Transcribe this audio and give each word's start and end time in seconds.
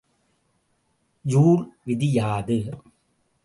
Joule 1.25 1.63
விதி 1.85 2.09
யாது? 2.13 2.59